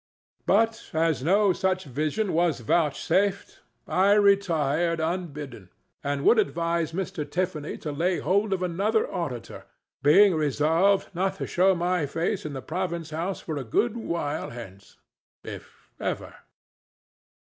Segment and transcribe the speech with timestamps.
[0.47, 5.69] But, as no such vision was vouchsafed, I retired unbidden,
[6.03, 7.23] and would advise Mr.
[7.29, 9.65] Tiffany to lay hold of another auditor,
[10.01, 14.49] being resolved not to show my face in the Province House for a good while
[14.49, 16.33] hence—if ever.